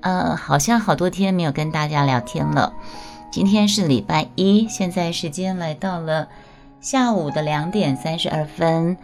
[0.00, 2.74] 呃，好像好多天没有跟大家聊天了。
[3.30, 6.28] 今天是礼拜一，现在时间来到了
[6.80, 8.96] 下午的两点三十二分。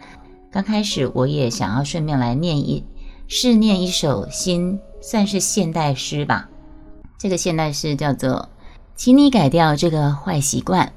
[0.51, 2.83] 刚开始我也想要顺便来念一
[3.27, 6.49] 试念一首新，算是现代诗吧。
[7.17, 8.49] 这个现代诗叫做
[8.95, 10.91] “请你改掉这个坏习惯”。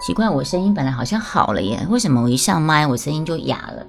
[0.00, 3.86] 奇怪，我声音本来好像好了耶，为什么我一上麦我声音就哑了？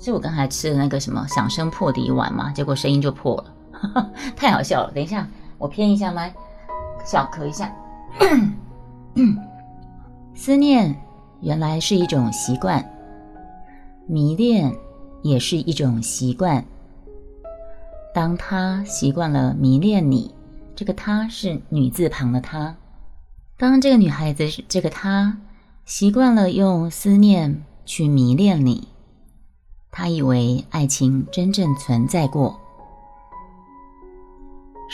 [0.00, 3.44] 是我刚才吃的那个什么响声破底丸吗，结果声音就破了，
[4.36, 4.90] 太好笑了。
[4.92, 6.34] 等一下，我偏一下麦，
[7.04, 7.74] 小咳一下。
[10.34, 10.94] 思念
[11.40, 12.84] 原来是一种习惯，
[14.06, 14.72] 迷恋
[15.22, 16.64] 也是一种习惯。
[18.14, 20.34] 当他习惯了迷恋你，
[20.76, 22.76] 这个他是女字旁的他。
[23.56, 25.38] 当这个女孩子，这个她
[25.84, 28.88] 习惯了用思念去迷恋你，
[29.92, 32.58] 她以为爱情真正存在过。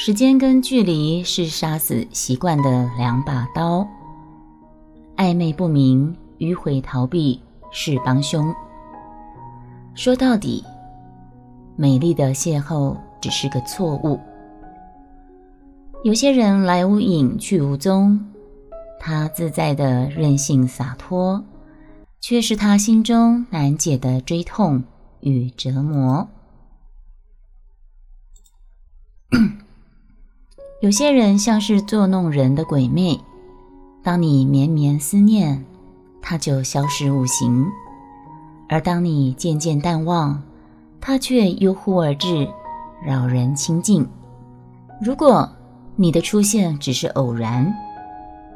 [0.03, 3.87] 时间跟距离是杀死习惯的两把刀，
[5.19, 7.39] 暧昧不明、迂回逃避
[7.71, 8.51] 是帮凶。
[9.95, 10.65] 说到底，
[11.77, 14.19] 美丽的邂逅只是个错误。
[16.03, 18.19] 有些人来无影去无踪。
[18.99, 21.45] 他自在的任性洒脱，
[22.23, 24.83] 却是他心中难解的追痛
[25.21, 26.27] 与折磨。
[30.81, 33.21] 有些人像是作弄人的鬼魅，
[34.03, 35.63] 当你绵绵思念，
[36.23, 37.67] 他就消失无形；
[38.67, 40.43] 而当你渐渐淡忘，
[40.99, 42.49] 他却悠忽而至，
[43.05, 44.09] 扰人清静。
[45.03, 45.47] 如果
[45.97, 47.71] 你的出现只是偶然，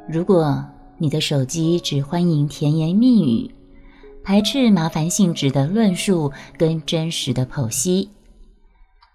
[0.08, 0.64] 如果
[0.96, 3.54] 你的手机只欢迎甜言蜜语，
[4.22, 8.08] 排斥麻烦性质的论述跟真实的剖析；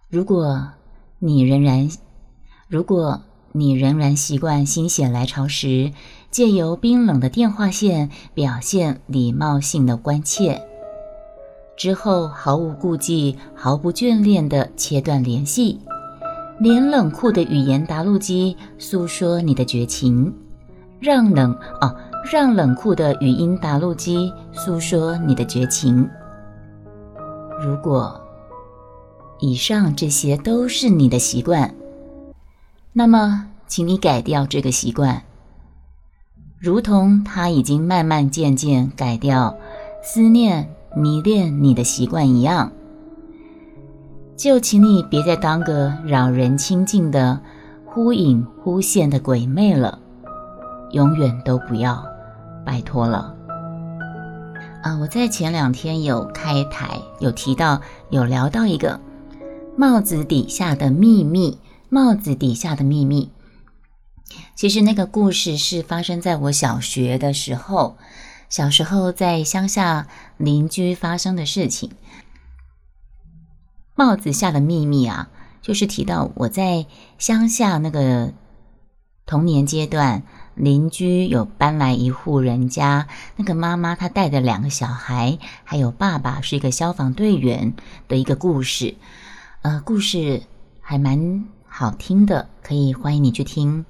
[0.10, 0.70] 如果
[1.18, 1.90] 你仍然，
[2.70, 3.20] 如果
[3.52, 5.92] 你仍然习惯心血来潮时，
[6.30, 10.62] 借由冰冷的电话线表现礼貌性的关切，
[11.76, 15.80] 之后毫无顾忌、毫不眷恋的切断联系，
[16.60, 20.32] 连冷酷的语言答录机诉说你的绝情。
[21.00, 21.96] 让冷哦，
[22.32, 26.08] 让冷酷的语音答录机诉说你的绝情。
[27.60, 28.22] 如果
[29.40, 31.74] 以上这些都是你的习惯，
[32.92, 35.22] 那么，请你改掉这个习惯，
[36.60, 39.56] 如同他已经慢慢渐渐改掉
[40.04, 42.72] 思念迷恋你的习惯一样。
[44.36, 47.40] 就请你别再当个扰人清静的
[47.86, 50.00] 忽隐忽现的鬼魅了。
[50.92, 52.04] 永远都不要，
[52.66, 53.36] 拜托了。
[54.82, 59.00] 啊，我在前两天有开台，有提到，有聊到一个
[59.78, 61.60] 帽子底下的秘密。
[61.90, 63.32] 帽子底下的秘密，
[64.56, 67.98] 其实那个故事是发生在我小学的时候，
[68.48, 70.08] 小时候在乡下
[70.38, 71.92] 邻居发生的事情。
[73.96, 75.30] 帽子下的秘密啊，
[75.62, 76.86] 就是提到我在
[77.18, 78.34] 乡下那个
[79.26, 80.24] 童年阶段。
[80.56, 83.08] 邻居有搬来一户人家，
[83.38, 87.74] 那个妈妈她带着两个小孩，还有爸爸是一个消防队员
[88.10, 88.96] 的一个故事。
[89.62, 90.44] 呃，故事
[90.82, 91.46] 还蛮
[91.80, 93.86] 好听的，可以欢迎你去听。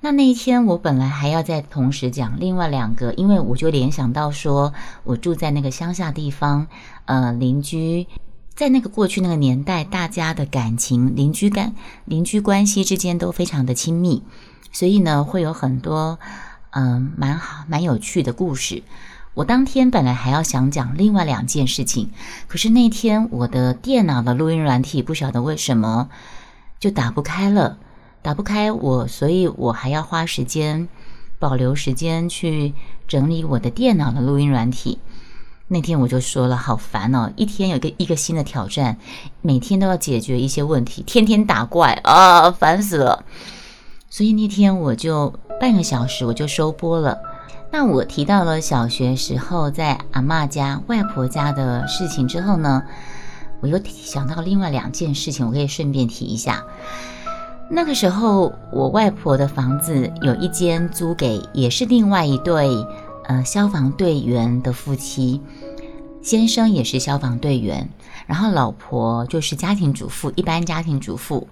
[0.00, 6.66] 那那一天我本来还要再同时讲另外两个，因为我就联想到说，我住在那个乡下地方，
[7.06, 8.06] 呃，邻居
[8.54, 14.22] 在那个过去那个年代，大家的感情、邻居感、邻居关系之间都非常的亲密。
[14.72, 16.18] 所以呢，会有很多
[16.72, 18.82] 嗯蛮好蛮有趣的故事。
[19.34, 22.10] 我当天本来还要想讲另外两件事情，
[22.48, 26.10] 可是那天我的电脑的录音软体不晓得为什么
[26.80, 27.78] 就打不开了，
[28.22, 30.88] 打不开我，所以我还要花时间
[31.38, 32.74] 保留时间去
[33.06, 34.98] 整理我的电脑的录音软体。
[35.68, 38.98] 那天我就说了，好烦哦，一天有个一个新的挑战，
[39.40, 43.24] 每天都要解决一些问题，天天打怪啊，烦死了。
[44.10, 47.16] 所以那天我就半个小时我就收播了。
[47.72, 52.82] 那我提到了小学时候在阿妈家、外婆家的事情之后呢，
[53.60, 56.64] 我又想到另外两件事情，我可以顺便提一下。
[57.70, 62.68] 那个时候我外婆的房子有一间租给，也是另外一对
[63.26, 65.40] 呃消防队员的夫妻，
[66.20, 67.88] 先生也是消防队员，
[68.26, 71.46] 然后老婆就是家庭主妇，一般家庭主妇。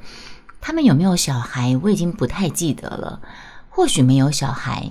[0.61, 1.79] 他们有没有小孩？
[1.85, 3.21] 我已经不太记得了。
[3.69, 4.91] 或许没有小孩。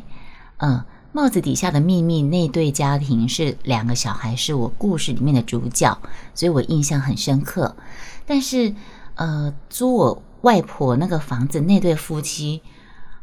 [0.60, 0.82] 嗯，
[1.18, 5.98] 帽子底下的秘密那对家庭是两个小孩，是我故事里面的主角，
[6.36, 7.76] 所以我印象很深刻。
[8.28, 8.76] 但是，
[9.16, 12.62] 呃，租我外婆那个房子那对夫妻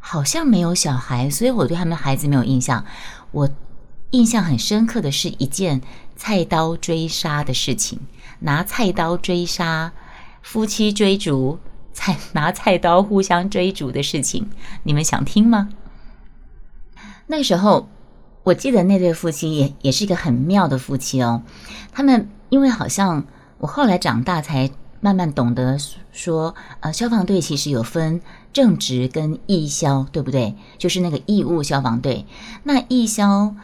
[0.01, 2.85] 好像没有小孩，所以我对他们的孩子没有印象。
[3.31, 3.49] 我
[4.11, 5.81] 印象很深刻的是一件
[6.17, 8.01] 菜刀追杀的事情，
[8.41, 9.93] 拿菜刀追杀
[10.43, 11.61] 夫妻追逐，
[11.93, 14.51] 菜拿菜刀互相追逐的事情，
[14.83, 15.69] 你们想听吗？
[17.27, 17.89] 那时候
[18.43, 21.43] 我记得那对夫妻也也是一个很妙的夫妻哦，
[21.93, 23.25] 他们因为好像
[23.59, 24.71] 我后来长大才。
[25.01, 25.77] 慢慢懂得
[26.13, 28.23] 说，呃，消防队其实有分
[28.55, 30.55] 正职跟义消，对不对？
[30.79, 32.25] 就是那个义务消防队。
[32.63, 33.55] 那义消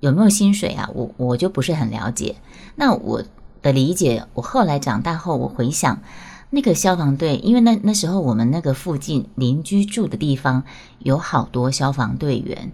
[0.00, 0.88] 有没有薪水啊？
[0.94, 2.36] 我我就不是很了解。
[2.76, 3.22] 那我
[3.60, 6.00] 的理解，我后来长大后，我回想
[6.48, 10.62] 那个消防队，因为那那时候我们那个附近邻居住的地方
[11.00, 12.72] 有好多消防队员，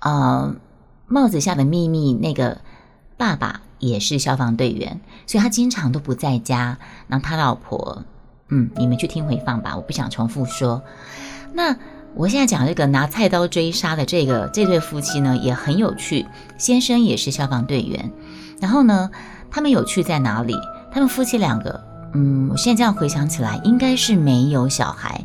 [0.00, 0.54] 呃，
[1.06, 2.60] 帽子下的秘密那个
[3.16, 3.60] 爸爸。
[3.80, 6.76] 也是消防队员，所以他经常都不在家。
[7.08, 8.04] 然后他老婆，
[8.50, 10.82] 嗯，你们去听回放吧，我不想重复说。
[11.54, 11.74] 那
[12.14, 16.26] 我现在讲这个拿菜刀追杀的这个这对夫妻呢，也很有趣。
[16.58, 18.12] 先生也是消防队员，
[18.60, 19.10] 然后呢，
[19.50, 20.54] 他们有趣在哪里？
[20.92, 21.82] 他们夫妻两个，
[22.12, 25.24] 嗯，我现在这样回想起来，应该是没有小孩，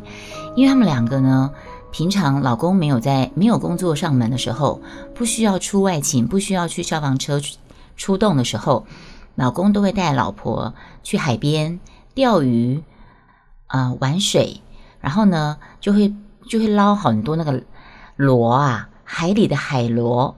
[0.54, 1.50] 因为他们两个呢，
[1.96, 4.82] 平常老公没有在没有工作上门的时候，
[5.14, 7.40] 不需要出外勤，不需要去消防车。
[7.96, 8.86] 出动的时候，
[9.34, 11.80] 老公都会带老婆去海边
[12.12, 12.84] 钓鱼，
[13.68, 14.60] 啊，玩水，
[15.00, 16.14] 然后呢，就会
[16.46, 17.62] 就会捞很多那个
[18.16, 20.36] 螺啊，海里的海螺，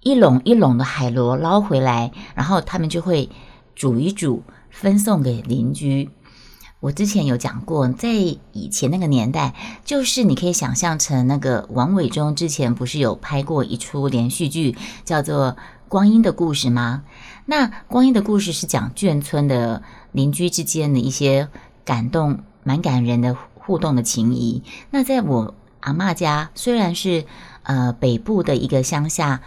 [0.00, 3.28] 一笼一笼的海螺捞回来，然后他们就会
[3.74, 6.08] 煮一煮，分送给邻居。
[6.80, 9.54] 我之前有讲过，在以前那个年代，
[9.84, 15.56] 就是你可以想象成那个王伟忠之前不是有拍过一出连续剧，叫做。
[15.88, 17.02] 光阴的故事吗？
[17.46, 19.82] 那光阴的故事是讲眷村的
[20.12, 21.48] 邻居之间的一些
[21.82, 24.62] 感动、蛮感人的互动的情谊。
[24.90, 27.24] 那在我阿妈家，虽然是
[27.62, 29.40] 呃北部的一个乡下，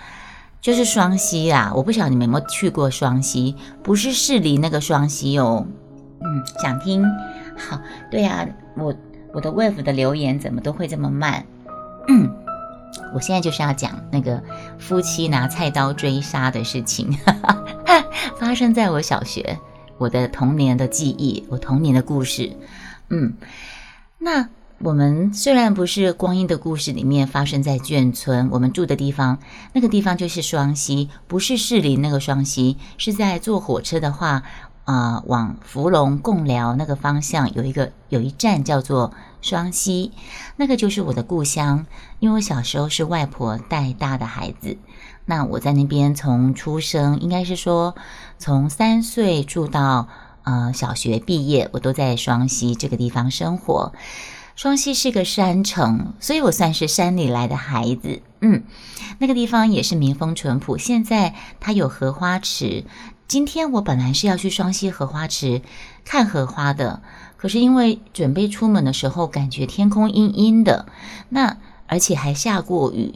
[0.62, 1.74] 就是双溪啦。
[1.76, 5.68] 我不晓得你们有没有去过双溪，不是市里那个双溪哦。
[6.24, 7.04] 嗯，想听？
[7.58, 7.80] 好，
[8.10, 8.94] 对呀，我
[9.34, 11.46] 我的 wave 的留言怎么都会这么慢？
[12.08, 12.30] 嗯。
[13.14, 14.42] 我现在就是要讲那个
[14.78, 17.18] 夫妻拿菜刀追杀的事情，
[18.38, 19.58] 发生在我小学，
[19.98, 22.52] 我的童年的记忆，我童年的故事。
[23.10, 23.34] 嗯，
[24.18, 29.40] 那我们虽然不是光阴的故事里面发生在眷村，我们住的地方，
[29.72, 34.44] 那个地方就是双溪，不是市里那个双溪，是在坐火车的话。
[34.86, 40.12] 啊，往芙蓉贡寮那个方向有一个有一站叫做双溪，
[40.58, 41.86] 那个就是我的故乡。
[42.20, 44.78] 因为我小时候是外婆带大的孩子，
[45.26, 47.96] 那我在那边从出生，应该是说
[48.38, 50.08] 从三岁住到
[50.44, 53.94] 呃小学毕业，我都在双溪这个地方生活。
[54.56, 58.22] 双溪是个山城，所以我算是山里来的孩子。
[58.42, 58.64] 嗯，
[59.20, 60.78] 那个地方也是民风淳朴。
[60.78, 62.84] 现在它有荷花池。
[63.32, 65.62] 今天我本来是要去双溪荷花池
[66.04, 67.02] 看荷花的，
[67.38, 70.86] 可是因为准备出门的时候，感觉天空阴阴的，
[71.30, 71.56] 那
[71.88, 73.16] 而且还下过雨，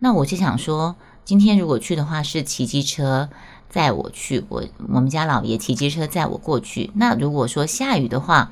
[0.00, 3.28] 那我就想说，今天如果去的话，是骑机车
[3.70, 6.90] 载我去，我我们家老爷骑机车载我过去。
[6.96, 8.50] 那如果说下雨的话，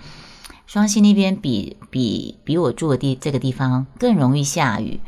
[0.69, 5.01] 双溪那边比比比我住的地这个地方更容易下雨，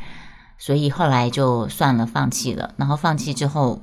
[0.58, 2.74] 所以后来就算了，放弃了。
[2.76, 3.82] 然后放弃之后。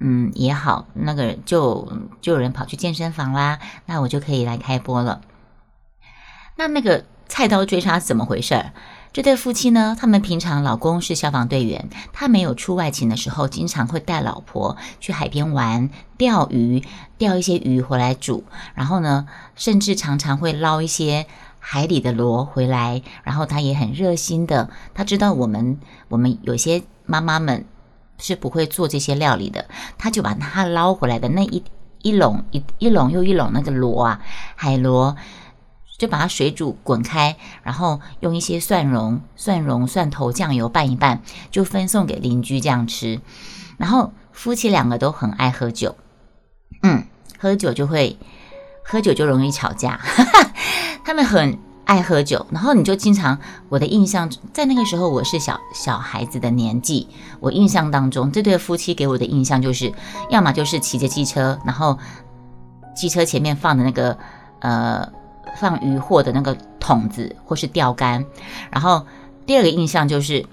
[0.00, 5.20] 嗯，也好，那个就就有人跑去健身房啦，那我就可以来开播了。
[6.56, 8.70] 那那个菜刀追杀怎么回事？
[9.12, 16.84] 这对夫妻呢，他们平常老公是消防队员，他没有出外勤的时候，经常会带老婆去海边玩、钓鱼，
[17.16, 19.26] 钓一些鱼回来煮，然后呢，
[19.56, 21.26] 甚至常常会捞一些
[21.58, 27.64] 海里的螺回来，然后他也很热心的，他知道我们我们有些妈妈们。
[28.18, 31.62] 是不会做这些料理的，他就把他捞回来的那一
[32.02, 34.20] 一笼一一笼又一笼那个螺啊，
[34.54, 35.16] 海螺，
[35.96, 43.20] 就把它水煮滚开，然后用一些蒜蓉、蒜蓉、蒜头、酱油拌一拌，就分送给邻居这样吃。
[43.76, 45.96] 然后夫妻两个都很爱喝酒，
[46.82, 47.04] 嗯，
[47.38, 48.18] 喝酒就会
[48.84, 50.00] 喝酒就容易吵架，
[51.04, 51.58] 他们很。
[51.88, 53.38] 爱喝酒，然后你就经常，
[53.70, 57.08] 我的印象在那个时候我是小小孩子的年纪，
[57.40, 59.90] 我印象当中这对夫妻给我的印象就是，
[60.28, 61.98] 要么就是骑着机车，然后
[62.94, 64.14] 机车前面放的那个
[64.58, 65.08] 呃
[65.56, 68.22] 放鱼货的那个桶子或是钓竿，
[68.70, 69.06] 然后
[69.46, 70.44] 第二个印象就是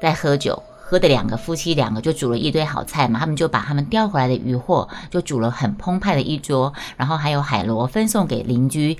[0.00, 8.96] 在喝酒，喝的两个夫妻两个就煮了一堆好菜嘛，他们就把他们钓回来的鱼货就煮了很澎湃的一桌，然后还有海螺分送给邻居。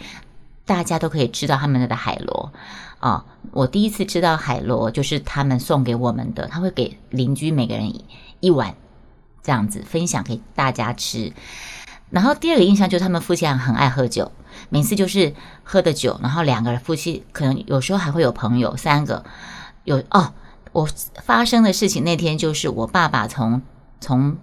[0.66, 2.52] 大家都可以吃到他们的海螺
[3.00, 3.24] 啊。
[3.52, 7.90] 我第一次吃到海螺，就是他们送给我们的，他会给邻居每个人
[8.40, 8.74] 一碗，
[9.42, 11.32] 这样子分享给大家吃。
[12.10, 14.30] 然后第二个印象就是他们夫妻俩很爱喝酒，
[14.68, 19.24] 每次就是喝的酒，然后两个人夫妻可能有时候还会有朋友，三个
[19.84, 20.34] 有哦。
[20.72, 20.86] 我
[21.22, 23.62] 发生的事情那天就是我爸爸从
[23.98, 24.36] 从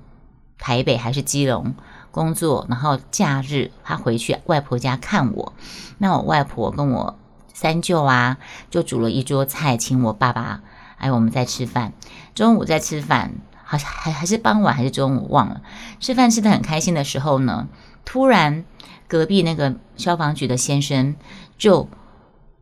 [0.57, 1.75] 台北还是基隆
[2.13, 5.53] 工作，然后假日他回去外婆家看我，
[5.97, 7.17] 那我外婆跟我
[7.53, 8.37] 三舅啊
[8.69, 10.61] 就煮了一桌菜，请我爸爸
[10.95, 11.91] 还有我们在吃饭。
[12.35, 15.61] 中午在吃饭，好像还还是傍晚还是中午忘了，
[15.99, 17.67] 吃饭吃的很开心的时候呢，
[18.05, 18.63] 突然
[19.07, 21.15] 隔壁那个消防局的先生
[21.57, 21.89] 就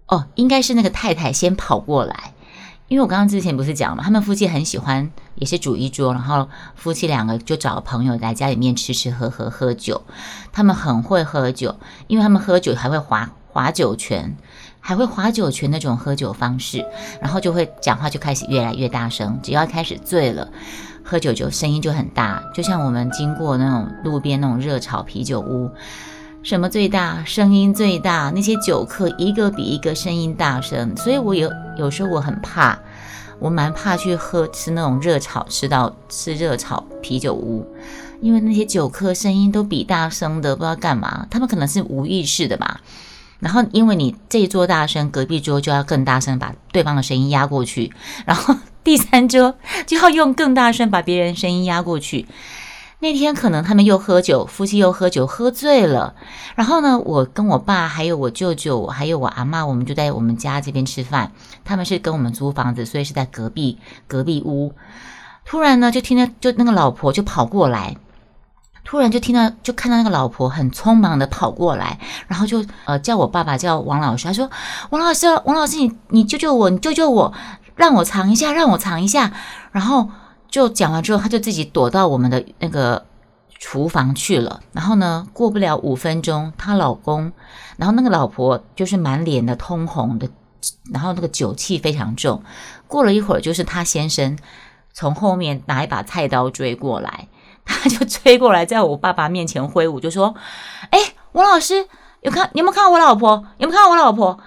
[0.08, 2.34] 哦，应该是那个太太先跑过来。
[2.92, 10.04] 因为我刚刚之前不是讲嘛，他们夫妻很喜欢，也是煮一桌，然后夫妻两个就找朋友来家里面吃吃喝喝喝酒。
[10.52, 14.36] 他们很会喝酒，因为他们喝酒还会划划酒拳，
[14.82, 16.86] 还会划酒拳那种喝酒方式，
[17.22, 19.40] 然后就会讲话就开始越来越大声。
[19.42, 20.50] 只要开始醉了，
[21.02, 25.72] 喝酒就声音就很大，就像我们经过那种路边那种热炒啤酒屋。
[26.44, 27.24] 什么最大？
[27.24, 32.78] 声音最大，那些酒客一个比一个声音大声，所以我有有时候我很怕，
[33.38, 37.68] 我蛮怕去喝吃那种热炒，吃到吃热炒啤酒屋，
[38.22, 42.82] 因为那些酒客声音都比大声的，不知道干嘛，他们可能是无意识的吧。
[43.40, 47.94] 然后因为你这一桌大声，隔壁桌就要更大声把对方的声音压过去，
[48.26, 49.56] 然后第三桌
[49.86, 52.26] 就要用更大声把别人声音压过去。
[53.02, 56.14] 那天可能他们又喝酒，夫妻又喝酒，喝醉了。
[56.54, 61.32] 然后呢，我跟我爸还有我舅舅还有我阿妈，我们就在我们家这边吃饭。
[61.66, 64.74] 他们是跟我们租房子，所以是在隔壁隔壁屋。
[65.46, 67.98] 突然呢，就听到就那个老婆就跑过来，
[68.86, 74.48] 突然就听到就看到那个老婆很匆忙的跑过来，然后就呃叫我爸爸叫王老师，他说
[74.92, 77.34] 王老师王老师你你救救我你救救我，
[77.76, 79.32] 让我藏一下让我藏一下，
[79.72, 80.08] 然后。
[80.52, 83.06] 就讲完之后，他就自己躲到我们的那个
[83.58, 84.60] 厨房去了。
[84.74, 87.32] 然后呢，过不了五分钟，她老公，
[87.78, 90.28] 然后那个老婆就是满脸的通红的，
[90.94, 92.44] 然后那个酒气非常重。
[92.86, 94.38] 过了一会儿，就是他先生
[94.94, 97.30] 从后面拿一把菜刀追过来，
[97.64, 100.36] 他就追过来，在我爸爸面前挥舞，就说
[100.92, 101.00] ：“哎，
[101.32, 101.88] 王老师，
[102.24, 103.42] 有看你有没有看到我老婆？
[103.58, 104.38] 有没有看到我老婆？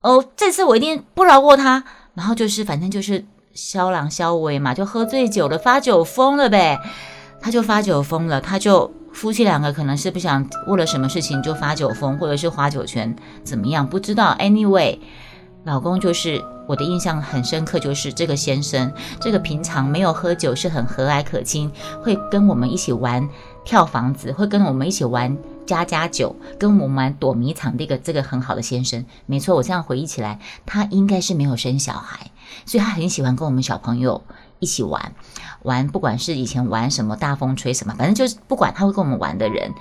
[0.00, 3.26] 哦，这次我一定不饶过他。”然后就是，反正就是。
[3.54, 6.80] 肖郎肖伟嘛，就喝醉酒了，发酒疯了呗。
[7.40, 14.36] 他就发酒疯了，他就夫妻两个可能是不想为了什么事情就发酒疯，或者是划酒泉怎么样，不知道。
[14.38, 14.98] Anyway，
[15.64, 21.68] 老公就是我的印象很深刻，就是这个先生，这个平常没有喝酒，是很和蔼可亲，
[22.00, 23.28] 会跟我们一起玩
[23.64, 25.36] 跳房子，会跟我们一起玩。
[25.66, 32.30] 加加酒，跟我们玩躲迷藏的一个这个很好的先生，没错，我这样回忆起来，他应该是没有生小孩，
[32.66, 34.22] 所以他很喜欢跟我们小朋友
[34.58, 35.12] 一起玩，
[35.62, 39.72] 玩不管是以前玩什么大风吹什么，反正就是不管他会跟我们玩的人，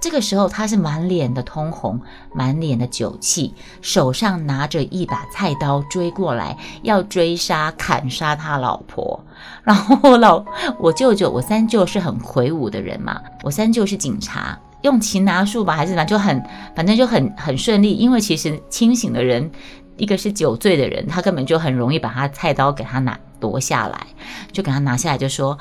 [0.00, 2.00] 这个时候他是满脸的通红，
[2.34, 9.24] 满脸的酒气，手上拿着一把菜刀追过来，要追杀砍杀他老婆，
[9.62, 10.44] 然后我老
[10.78, 14.58] 我舅舅我三舅是很魁梧的人嘛，我三舅是警察。
[14.82, 16.42] 用擒拿术吧，还是怎么，就很，
[16.74, 17.94] 反正就很很顺利。
[17.94, 19.50] 因为其实清醒的人，
[19.96, 24.06] 一个是酒醉的人，他根本就很容易把他菜刀给他拿夺下来，
[24.52, 25.58] 就给他拿下来，就说：“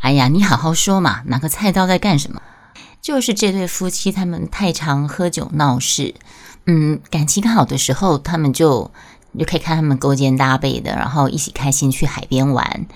[0.00, 2.40] 哎呀，你好好说嘛，拿个菜刀在干什么？”
[3.02, 6.14] 就是这对夫妻，他们太常喝酒闹事。
[6.66, 8.90] 嗯，感情好的时候，他们就
[9.38, 12.86] 就可以看他们勾肩搭背的，然后一起开心去海边玩。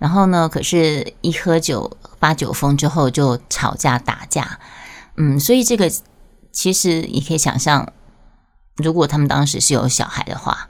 [0.00, 4.58] 然后呢，可是一喝酒发酒疯之后，就吵架打架。
[5.16, 5.90] 嗯，所以这个
[6.50, 7.92] 其实也可以想象，
[8.76, 10.68] 如果他们当时是有小孩的话，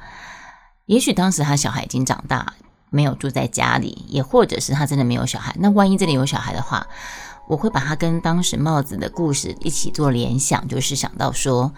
[0.87, 2.55] 也许当时他小孩已经长大，
[2.91, 5.55] 没有住在家里，也或者是他真的没有小孩。
[5.59, 6.87] 那万一这里有小孩的话，
[7.49, 11.73] 我会把他跟当时帽子的故事一起做联想，就是想到说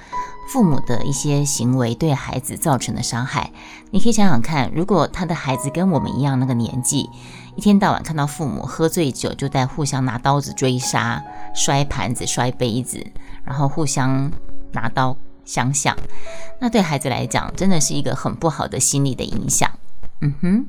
[0.52, 3.52] 父母的一些行为对孩子造成的伤害。
[3.92, 7.08] 你可以想想看，如果他的孩子跟我们一样那个年纪。
[7.56, 13.04] 一天到晚看到父母喝醉酒，就在互相拿刀子追杀、摔盘子、摔杯子，
[13.44, 14.30] 然后互相
[14.72, 15.96] 拿刀相向，
[16.60, 19.70] 那对孩子来讲，真的是一个很不好的心理的影响。
[20.20, 20.66] 嗯哼，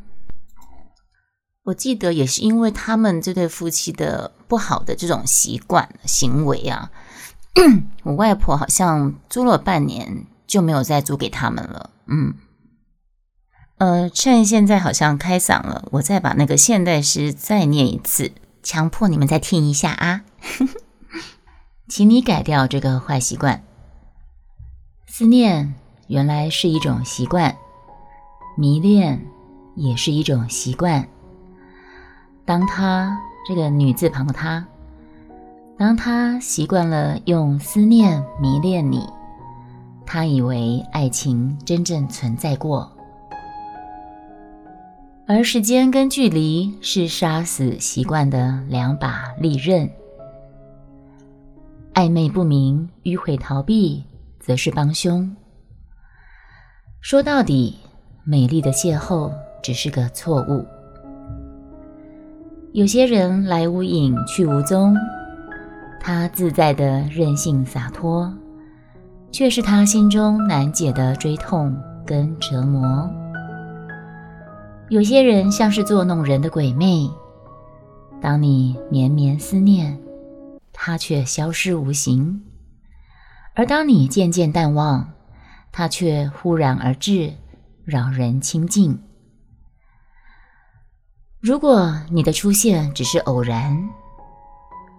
[1.64, 6.90] 我记得也是因为他们这对夫妻的不好的这种习惯行为啊，
[8.04, 11.90] 我外婆好像租了半年就没有再租给他们了。
[12.06, 12.34] 嗯。
[13.78, 18.32] 呃，趁现在好像开嗓了，我再把那个现代诗再念一次，
[18.64, 20.24] 强迫你们再听一下啊！
[21.88, 23.62] 请你改掉这个坏习惯。
[25.06, 25.76] 思念
[26.08, 27.56] 原来是一种习惯，
[28.56, 29.24] 迷恋
[29.76, 31.08] 也是一种习惯。
[32.46, 33.16] 当他
[33.48, 34.66] 这个女字旁的他，
[35.78, 39.08] 当他习惯了用思念迷恋你，
[40.04, 42.97] 他以为爱情真正存在过。
[45.28, 49.90] 而时间跟距离是杀死习惯的两把利刃，
[51.94, 54.04] 暧昧不明、迂回逃避。
[54.40, 55.30] 则是帮凶。
[57.02, 57.76] 说到底，
[58.24, 59.30] 美丽的邂逅
[59.62, 60.66] 只是个错误。
[62.72, 64.96] 有些人来无影去无踪，
[66.00, 68.34] 他自在的任性洒脱，
[69.34, 73.12] 却是他心中难解的追痛跟折磨。
[74.90, 77.12] 有些人像是作弄人的鬼魅，
[78.22, 80.00] 当你绵绵思念，
[80.72, 82.42] 他却消失无形。
[83.54, 85.10] 而当你渐渐淡忘，
[85.74, 87.34] 他却忽然而至，
[87.84, 88.98] 扰人清静。
[91.42, 93.78] 如果你的出现只是偶然，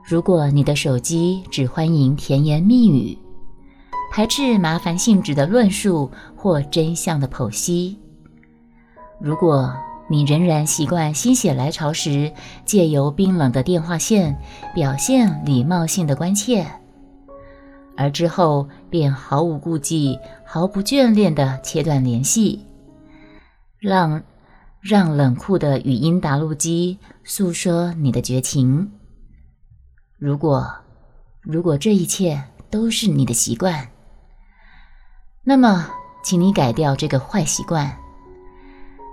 [0.05, 3.17] 如果你的手机只欢迎甜言蜜语，
[4.13, 7.99] 排斥麻烦性质的论述或真相的剖析，
[9.21, 9.75] 如果
[10.09, 12.33] 你仍然习惯心血来潮时
[12.65, 14.39] 借由冰冷的电话线
[14.75, 16.67] 表现礼貌性的关切。
[17.97, 22.65] 而之后便毫无顾忌、毫不眷恋地切断联系，
[23.81, 24.23] 让
[24.81, 28.93] 让冷酷的语音打录机诉说你的绝情。
[30.17, 30.73] 如果
[31.41, 33.89] 如果这一切都是你的习惯，
[35.43, 35.91] 那么
[36.23, 37.99] 请你改掉这个坏习惯，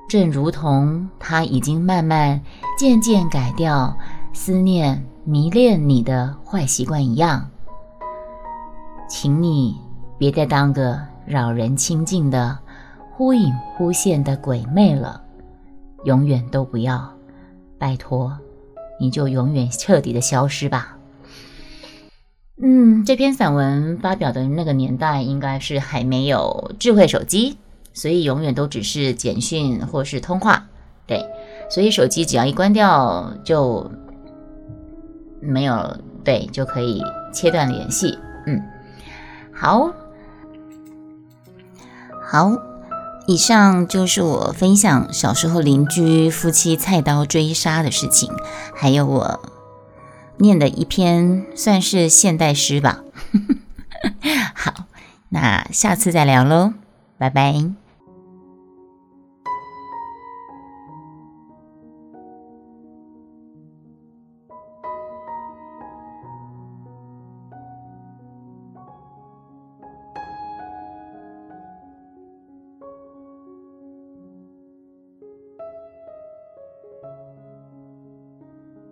[0.08, 2.42] 正如同他已经慢慢
[2.78, 3.98] 渐渐改掉
[4.34, 7.50] 思念迷恋你的坏习惯一样。
[9.10, 9.76] 请你
[10.18, 12.58] 别再当个扰人清静的
[13.12, 15.22] 忽隐忽现的鬼魅了，
[16.04, 17.13] 永远都不要，
[17.78, 18.38] 拜托，
[19.00, 20.98] 你就永远彻底的消失吧。
[22.62, 27.58] 嗯，这篇散文发表的那个年代应该是还没有智慧手机，
[27.95, 30.67] 所以永远都只是简讯或是通话。
[31.08, 31.25] 对，
[31.71, 33.89] 所以手机只要一关掉就
[35.41, 37.01] 没有，对，就可以
[37.34, 38.19] 切断联系。
[38.45, 38.62] 嗯。
[39.58, 39.93] 好
[42.21, 42.51] 好，
[43.25, 48.29] 以上就是我分享小时候邻居夫妻菜刀追杀的事情，
[48.73, 49.39] 还有我
[50.39, 53.03] 念的一篇算是现代诗吧。
[54.53, 54.86] 好，
[55.29, 56.73] 那下次再聊喽，
[57.17, 57.85] 拜拜。